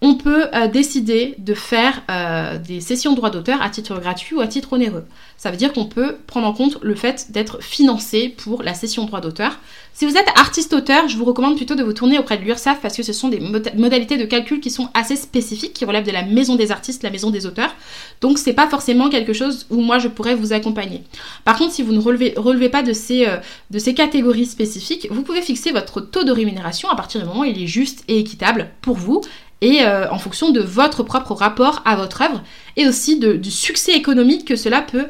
on 0.02 0.16
peut 0.16 0.48
euh, 0.54 0.68
décider 0.68 1.36
de 1.38 1.54
faire 1.54 2.04
euh, 2.12 2.58
des 2.58 2.82
sessions 2.82 3.12
de 3.12 3.16
droit 3.16 3.30
d'auteur 3.30 3.62
à 3.62 3.70
titre 3.70 4.00
gratuit 4.00 4.36
ou 4.36 4.42
à 4.42 4.48
titre 4.48 4.74
onéreux. 4.74 5.06
Ça 5.38 5.52
veut 5.52 5.58
dire 5.58 5.74
qu'on 5.74 5.86
peut 5.86 6.18
prendre 6.28 6.48
en 6.48 6.54
compte 6.54 6.78
le 6.82 6.96
fait 6.96 7.32
d'être 7.32 7.62
financé 7.64 8.30
pour 8.30 8.62
la 8.62 8.74
session 8.74 9.04
de 9.04 9.08
droit 9.08 9.22
d'auteur. 9.22 9.58
Si 9.94 10.06
vous 10.06 10.18
êtes 10.18 10.28
artiste-auteur, 10.36 11.08
je 11.08 11.16
vous 11.16 11.24
recommande 11.24 11.56
plutôt 11.56 11.76
de 11.76 11.84
vous 11.84 11.94
tourner 11.94 12.20
auprès 12.20 12.38
de 12.38 12.44
l'URSSAF 12.44 12.82
parce 12.82 12.98
que 12.98 13.04
ce 13.04 13.14
sont 13.14 13.30
des 13.30 13.40
modalités 13.40 14.18
de 14.18 14.26
calcul 14.26 14.60
qui 14.60 14.70
sont 14.70 14.90
assez 14.94 15.16
spécifiques, 15.16 15.72
qui 15.72 15.86
relèvent 15.86 16.06
de 16.06 16.12
la 16.12 16.24
maison 16.24 16.56
des 16.56 16.72
artistes, 16.72 17.02
la 17.02 17.12
maison 17.12 17.32
des 17.32 17.46
auteurs. 17.46 17.74
Donc 18.20 18.38
c'est 18.38 18.54
pas 18.54 18.68
forcément 18.68 19.10
quelque 19.10 19.32
chose 19.32 19.66
où 19.70 19.80
moi 19.80 19.98
je 19.98 20.10
pourrais 20.10 20.36
vous 20.36 20.52
accompagner. 20.52 21.04
Par 21.46 21.58
contre, 21.58 21.72
si 21.72 21.82
vous 21.82 21.94
ne 21.94 22.00
relevez, 22.00 22.70
pas 22.70 22.84
euh, 22.84 23.38
de 23.72 23.80
ces 23.80 23.94
catégories 23.94 24.46
spécifiques, 24.46 25.08
vous 25.10 25.22
pouvez 25.22 25.42
fixer 25.42 25.72
votre 25.72 26.02
taux 26.02 26.26
de 26.26 26.32
rémunération 26.32 26.90
à 26.90 26.96
partir 26.98 27.22
du 27.22 27.28
moment 27.28 27.42
où 27.42 27.46
il 27.46 27.64
est 27.64 27.68
juste 27.68 28.04
et 28.10 28.20
équitable 28.20 28.72
pour 28.82 28.98
vous 28.98 29.22
et 29.62 29.82
euh, 29.82 30.10
en 30.12 30.18
fonction 30.18 30.52
de 30.52 30.62
votre 30.62 31.04
propre 31.04 31.34
rapport 31.34 31.82
à 31.86 31.96
votre 31.96 32.22
œuvre 32.22 32.44
et 32.76 32.88
aussi 32.88 33.20
du 33.20 33.52
succès 33.52 33.94
économique 33.94 34.46
que 34.46 34.56
cela 34.56 34.82
peut 34.82 35.08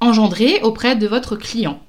engendrer 0.00 0.60
auprès 0.62 0.96
de 0.96 1.06
votre 1.06 1.36
client. 1.36 1.80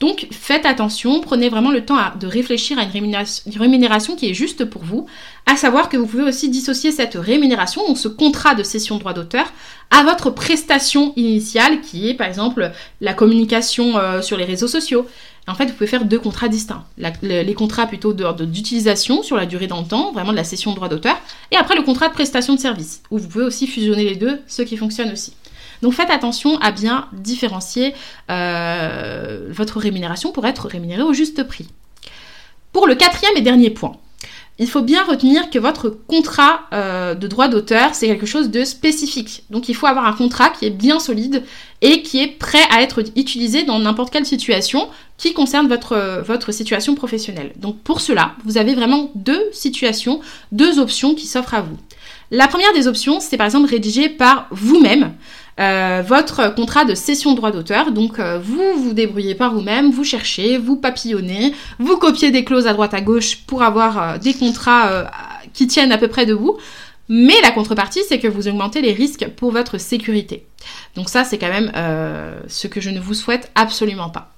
Donc 0.00 0.26
faites 0.32 0.66
attention, 0.66 1.20
prenez 1.20 1.48
vraiment 1.48 1.70
le 1.70 1.84
temps 1.84 1.96
de 2.18 2.26
réfléchir 2.26 2.78
à 2.78 2.82
une 2.82 3.58
rémunération, 3.58 4.16
qui 4.16 4.28
est 4.28 4.34
juste 4.34 4.64
pour 4.64 4.82
vous, 4.82 5.06
à 5.46 5.56
savoir 5.56 5.88
que 5.88 5.96
vous 5.96 6.06
pouvez 6.06 6.24
aussi 6.24 6.48
dissocier 6.48 6.90
cette 6.90 7.14
rémunération, 7.14 7.86
donc 7.86 7.96
ce 7.96 8.08
contrat 8.08 8.56
de 8.56 8.64
cession 8.64 8.96
de 8.96 9.00
droit 9.00 9.12
d'auteur, 9.12 9.52
à 9.90 10.02
votre 10.02 10.30
prestation 10.30 11.12
initiale 11.14 11.80
qui 11.80 12.08
est 12.08 12.14
par 12.14 12.26
exemple 12.26 12.72
la 13.00 13.14
communication 13.14 13.96
euh, 13.96 14.20
sur 14.20 14.36
les 14.36 14.44
réseaux 14.44 14.66
sociaux, 14.66 15.06
en 15.46 15.54
fait, 15.54 15.66
vous 15.66 15.74
pouvez 15.74 15.86
faire 15.86 16.04
deux 16.04 16.18
contrats 16.18 16.48
distincts. 16.48 16.84
les 17.22 17.54
contrats 17.54 17.86
plutôt 17.86 18.12
d'utilisation 18.12 19.22
sur 19.22 19.36
la 19.36 19.46
durée 19.46 19.66
dans 19.66 19.80
le 19.80 19.86
temps, 19.86 20.12
vraiment 20.12 20.32
de 20.32 20.36
la 20.36 20.44
cession 20.44 20.70
de 20.70 20.76
droit 20.76 20.88
d'auteur, 20.88 21.16
et 21.50 21.56
après 21.56 21.76
le 21.76 21.82
contrat 21.82 22.08
de 22.08 22.14
prestation 22.14 22.54
de 22.54 22.60
service, 22.60 23.02
où 23.10 23.18
vous 23.18 23.28
pouvez 23.28 23.44
aussi 23.44 23.66
fusionner 23.66 24.04
les 24.04 24.16
deux, 24.16 24.40
ce 24.46 24.62
qui 24.62 24.76
fonctionne 24.76 25.12
aussi. 25.12 25.34
Donc 25.82 25.92
faites 25.92 26.10
attention 26.10 26.58
à 26.60 26.70
bien 26.70 27.08
différencier 27.12 27.94
euh, 28.30 29.48
votre 29.50 29.78
rémunération 29.78 30.32
pour 30.32 30.46
être 30.46 30.66
rémunéré 30.66 31.02
au 31.02 31.12
juste 31.12 31.42
prix. 31.44 31.68
Pour 32.72 32.86
le 32.86 32.94
quatrième 32.94 33.36
et 33.36 33.42
dernier 33.42 33.70
point, 33.70 33.96
il 34.58 34.68
faut 34.68 34.82
bien 34.82 35.02
retenir 35.04 35.50
que 35.50 35.58
votre 35.58 35.90
contrat 35.90 36.60
euh, 36.72 37.14
de 37.14 37.26
droit 37.26 37.48
d'auteur, 37.48 37.94
c'est 37.94 38.06
quelque 38.06 38.26
chose 38.26 38.50
de 38.50 38.64
spécifique. 38.64 39.42
Donc 39.50 39.68
il 39.68 39.74
faut 39.74 39.86
avoir 39.86 40.06
un 40.06 40.12
contrat 40.12 40.50
qui 40.50 40.64
est 40.66 40.70
bien 40.70 41.00
solide 41.00 41.42
et 41.82 42.02
qui 42.02 42.22
est 42.22 42.28
prêt 42.28 42.62
à 42.70 42.80
être 42.80 43.00
utilisé 43.16 43.64
dans 43.64 43.80
n'importe 43.80 44.12
quelle 44.12 44.26
situation 44.26 44.88
qui 45.18 45.32
concerne 45.32 45.66
votre, 45.66 46.52
situation 46.52 46.94
professionnelle. 46.94 47.52
Donc 47.56 47.78
pour 47.80 48.00
cela, 48.00 48.36
vous 48.44 48.56
avez 48.56 48.74
vraiment 48.74 49.10
deux 49.16 49.42
situations, 49.52 50.20
deux 50.52 50.78
options 50.78 51.14
qui 51.14 51.26
s'offrent 51.26 51.54
à 51.54 51.62
vous. 51.62 51.76
La 52.30 52.48
première 52.48 52.72
des 52.74 52.86
options, 52.86 53.20
c'est 53.20 53.36
par 53.36 53.46
exemple 53.46 53.68
rédigé 53.68 54.08
par 54.08 54.46
vous-même. 54.50 55.12
Euh, 55.60 56.02
votre 56.04 56.52
contrat 56.52 56.84
de 56.84 56.94
cession 56.94 57.34
droit 57.34 57.52
d'auteur. 57.52 57.92
Donc 57.92 58.18
euh, 58.18 58.38
vous 58.42 58.74
vous 58.76 58.92
débrouillez 58.92 59.36
par 59.36 59.54
vous-même, 59.54 59.92
vous 59.92 60.02
cherchez, 60.02 60.58
vous 60.58 60.76
papillonnez, 60.76 61.54
vous 61.78 61.96
copiez 61.96 62.32
des 62.32 62.44
clauses 62.44 62.66
à 62.66 62.72
droite 62.72 62.92
à 62.92 63.00
gauche 63.00 63.36
pour 63.46 63.62
avoir 63.62 64.02
euh, 64.02 64.18
des 64.18 64.34
contrats 64.34 65.08
qui 65.52 65.66
tiennent 65.68 65.92
à 65.92 65.98
peu 65.98 66.08
près 66.08 66.26
de 66.26 66.34
vous. 66.34 66.58
Mais 67.08 67.34
la 67.42 67.50
contrepartie, 67.50 68.00
c'est 68.08 68.18
que 68.18 68.26
vous 68.26 68.48
augmentez 68.48 68.80
les 68.80 68.92
risques 68.92 69.28
pour 69.36 69.52
votre 69.52 69.78
sécurité. 69.78 70.46
Donc 70.96 71.10
ça, 71.10 71.22
c'est 71.22 71.36
quand 71.36 71.50
même 71.50 71.70
ce 72.48 72.66
que 72.66 72.80
je 72.80 72.88
ne 72.88 72.98
vous 72.98 73.12
souhaite 73.12 73.50
absolument 73.54 74.08
pas. 74.08 74.32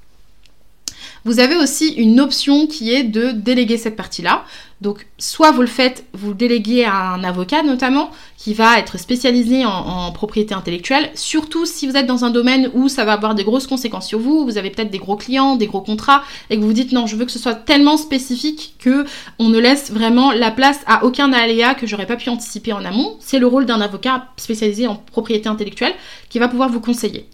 Vous 1.24 1.38
avez 1.38 1.56
aussi 1.56 1.88
une 1.94 2.20
option 2.20 2.66
qui 2.66 2.92
est 2.92 3.04
de 3.04 3.30
déléguer 3.30 3.78
cette 3.78 3.96
partie-là. 3.96 4.44
Donc 4.82 5.06
soit 5.18 5.52
vous 5.52 5.62
le 5.62 5.66
faites, 5.66 6.04
vous 6.12 6.28
le 6.28 6.34
déléguez 6.34 6.84
à 6.84 7.12
un 7.14 7.24
avocat 7.24 7.62
notamment, 7.62 8.10
qui 8.36 8.52
va 8.52 8.78
être 8.78 8.98
spécialisé 8.98 9.64
en, 9.64 10.12
propriété 10.12 10.54
intellectuelle, 10.54 11.10
surtout 11.14 11.64
si 11.64 11.88
vous 11.88 11.96
êtes 11.96 12.06
dans 12.06 12.24
un 12.24 12.30
domaine 12.30 12.70
où 12.74 12.88
ça 12.88 13.04
va 13.04 13.14
avoir 13.14 13.34
des 13.34 13.44
grosses 13.44 13.66
conséquences 13.66 14.06
sur 14.06 14.18
vous, 14.18 14.44
vous 14.44 14.58
avez 14.58 14.70
peut-être 14.70 14.90
des 14.90 14.98
gros 14.98 15.16
clients, 15.16 15.56
des 15.56 15.66
gros 15.66 15.80
contrats, 15.80 16.22
et 16.50 16.58
que 16.58 16.62
vous 16.62 16.72
dites 16.74 16.92
non, 16.92 17.06
je 17.06 17.16
veux 17.16 17.24
que 17.24 17.32
ce 17.32 17.38
soit 17.38 17.54
tellement 17.54 17.96
spécifique 17.96 18.74
que 18.78 19.06
on 19.38 19.48
ne 19.48 19.58
laisse 19.58 19.90
vraiment 19.90 20.30
la 20.32 20.50
place 20.50 20.80
à 20.86 21.04
aucun 21.04 21.32
aléa 21.32 21.74
que 21.74 21.86
j'aurais 21.86 22.06
pas 22.06 22.16
pu 22.16 22.28
anticiper 22.28 22.72
en 22.72 22.84
amont. 22.84 23.16
C'est 23.20 23.38
le 23.38 23.46
rôle 23.46 23.64
d'un 23.64 23.80
avocat 23.80 24.28
spécialisé 24.36 24.86
en 24.86 24.96
propriété 24.96 25.48
intellectuelle 25.48 25.94
qui 26.28 26.38
va 26.38 26.48
pouvoir 26.48 26.68
vous 26.68 26.80
conseiller. 26.80 27.28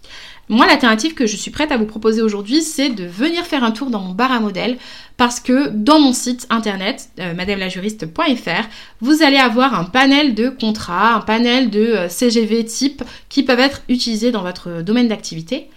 Moi, 0.49 0.67
l'alternative 0.67 1.13
que 1.13 1.25
je 1.25 1.37
suis 1.37 1.51
prête 1.51 1.71
à 1.71 1.77
vous 1.77 1.85
proposer 1.85 2.21
aujourd'hui, 2.21 2.61
c'est 2.61 2.89
de 2.89 3.05
venir 3.05 3.45
faire 3.45 3.63
un 3.63 3.71
tour 3.71 3.89
dans 3.89 4.01
mon 4.01 4.13
bar 4.13 4.31
à 4.31 4.41
modèles 4.41 4.77
parce 5.15 5.39
que 5.39 5.69
dans 5.69 5.99
mon 5.99 6.11
site 6.11 6.47
internet, 6.49 7.09
euh, 7.19 7.33
madamelajuriste.fr, 7.33 8.67
vous 8.99 9.23
allez 9.23 9.37
avoir 9.37 9.73
un 9.73 9.85
panel 9.85 10.35
de 10.35 10.49
contrats, 10.49 11.15
un 11.15 11.21
panel 11.21 11.69
de 11.69 11.79
euh, 11.79 12.09
CGV 12.09 12.65
type 12.65 13.03
qui 13.29 13.43
peuvent 13.43 13.59
être 13.59 13.83
utilisés 13.87 14.31
dans 14.31 14.41
votre 14.41 14.81
domaine 14.81 15.07
d'activité. 15.07 15.69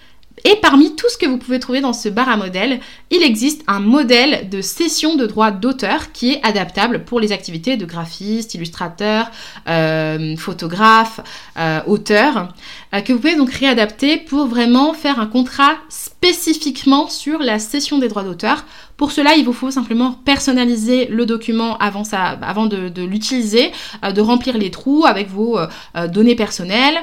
Et 0.45 0.57
parmi 0.61 0.95
tout 0.95 1.09
ce 1.09 1.17
que 1.17 1.27
vous 1.27 1.39
pouvez 1.39 1.59
trouver 1.59 1.81
dans 1.81 1.93
ce 1.93 2.09
bar 2.09 2.29
à 2.29 2.37
modèles, 2.37 2.81
il 3.11 3.23
existe 3.23 3.63
un 3.67 3.81
modèle 3.81 4.49
de 4.51 4.61
cession 4.61 5.17
de 5.17 5.27
droits 5.27 5.51
d'auteur 5.51 6.13
qui 6.13 6.33
est 6.33 6.47
adaptable 6.47 7.05
pour 7.05 7.21
les 7.21 7.33
activités 7.33 7.77
de 7.77 7.87
graphiste, 7.87 8.55
illustrateur, 8.55 9.31
euh, 9.69 10.37
photographe, 10.37 11.21
euh, 11.59 11.81
auteur, 11.87 12.49
euh, 12.95 13.01
que 13.01 13.13
vous 13.13 13.19
pouvez 13.19 13.37
donc 13.37 13.51
réadapter 13.51 14.19
pour 14.19 14.47
vraiment 14.47 14.93
faire 14.93 15.19
un 15.21 15.27
contrat 15.27 15.77
spécifiquement 15.89 17.09
sur 17.09 17.39
la 17.39 17.59
cession 17.59 17.99
des 17.99 18.09
droits 18.09 18.25
d'auteur 18.25 18.65
pour 18.97 19.13
cela, 19.13 19.35
il 19.35 19.45
vous 19.45 19.53
faut 19.53 19.71
simplement 19.71 20.13
personnaliser 20.25 21.07
le 21.07 21.27
document 21.27 21.77
avant, 21.79 22.03
avant 22.13 22.67
de, 22.67 23.03
l'utiliser, 23.05 23.71
euh, 24.05 24.13
de 24.13 24.21
remplir 24.21 24.57
les 24.57 24.71
trous 24.71 25.05
avec 25.07 25.29
vos 25.29 25.59
euh, 25.59 25.67
euh, 25.97 26.09
données 26.09 26.35
personnelles, 26.35 26.97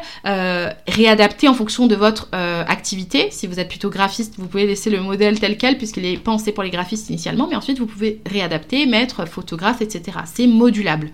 réadapter 0.87 1.47
en 1.47 1.53
fonction 1.53 1.87
de 1.87 1.95
votre 1.95 2.29
activité. 2.33 3.29
Si 3.31 3.47
vous 3.47 3.59
êtes 3.59 3.67
plutôt 3.67 3.89
graphiste, 3.89 4.35
vous 4.37 4.47
pouvez 4.47 4.65
laisser 4.65 4.89
le 4.89 5.01
modèle 5.01 5.39
tel 5.39 5.57
quel 5.57 5.77
puisqu'il 5.77 6.05
est 6.05 6.17
pensé 6.17 6.51
pour 6.51 6.63
les 6.63 6.69
graphistes 6.69 7.09
initialement, 7.09 7.47
mais 7.49 7.55
ensuite 7.55 7.79
vous 7.79 7.85
pouvez 7.85 8.21
réadapter, 8.25 8.85
mettre 8.85 9.27
photographe, 9.27 9.81
etc. 9.81 10.17
C'est 10.25 10.47
modulable. 10.47 11.11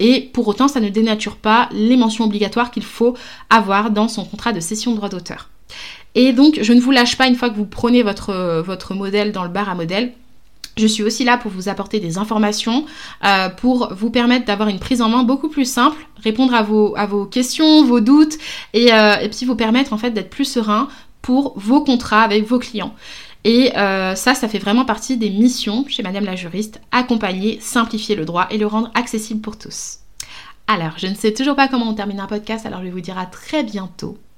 et 0.00 0.30
pour 0.32 0.48
autant, 0.48 0.68
ça 0.68 0.80
ne 0.80 0.88
dénature 0.88 1.36
pas 1.36 1.68
les 1.72 1.96
mentions 1.96 2.24
obligatoires 2.24 2.70
qu'il 2.70 2.84
faut 2.84 3.16
avoir 3.50 3.90
dans 3.90 4.08
son 4.08 4.24
contrat 4.24 4.52
de 4.52 4.60
cession 4.60 4.92
de 4.92 4.96
droit 4.96 5.08
d'auteur. 5.08 5.50
Et 6.14 6.32
donc, 6.32 6.58
je 6.62 6.72
ne 6.72 6.80
vous 6.80 6.90
lâche 6.90 7.16
pas 7.16 7.26
une 7.26 7.34
fois 7.34 7.50
que 7.50 7.56
vous 7.56 7.66
prenez 7.66 8.02
votre, 8.02 8.94
modèle 8.94 9.32
dans 9.32 9.42
le 9.42 9.50
bar 9.50 9.68
à 9.68 9.74
modèle. 9.74 10.12
Je 10.76 10.86
suis 10.86 11.02
aussi 11.02 11.24
là 11.24 11.38
pour 11.38 11.50
vous 11.50 11.70
apporter 11.70 12.00
des 12.00 12.18
informations, 12.18 12.84
euh, 13.24 13.48
pour 13.48 13.94
vous 13.94 14.10
permettre 14.10 14.44
d'avoir 14.44 14.68
une 14.68 14.78
prise 14.78 15.00
en 15.00 15.08
main 15.08 15.22
beaucoup 15.22 15.48
plus 15.48 15.64
simple, 15.64 16.06
répondre 16.22 16.54
à 16.54 16.62
vos, 16.62 17.24
questions, 17.26 17.84
vos 17.84 18.00
doutes, 18.00 18.36
et, 18.74 18.92
euh, 18.92 19.16
et 19.16 19.28
puis 19.30 19.46
vous 19.46 19.56
permettre 19.56 19.94
en 19.94 19.98
fait 19.98 20.10
d'être 20.10 20.28
plus 20.28 20.44
serein 20.44 20.88
pour 21.22 21.58
vos 21.58 21.82
contrats 21.82 22.22
avec 22.22 22.46
vos 22.46 22.58
clients. 22.58 22.94
Et 23.44 23.76
euh, 23.76 24.16
ça, 24.16 24.34
ça 24.34 24.48
fait 24.48 24.58
vraiment 24.58 24.84
partie 24.84 25.16
des 25.16 25.30
missions 25.30 25.84
chez 25.88 26.02
Madame 26.02 26.24
la 26.24 26.34
juriste, 26.34 26.80
accompagner, 26.90 27.58
simplifier 27.60 28.16
le 28.16 28.24
droit 28.24 28.48
et 28.50 28.58
le 28.58 28.66
rendre 28.66 28.90
accessible 28.94 29.40
pour 29.40 29.56
tous. 29.56 29.98
Alors, 30.66 30.94
je 30.96 31.06
ne 31.06 31.14
sais 31.14 31.32
toujours 31.32 31.54
pas 31.54 31.68
comment 31.68 31.88
on 31.88 31.94
termine 31.94 32.18
un 32.18 32.26
podcast, 32.26 32.66
alors 32.66 32.82
je 32.84 32.90
vous 32.90 33.00
dire 33.00 33.24
très 33.30 33.62
bientôt 33.62 34.18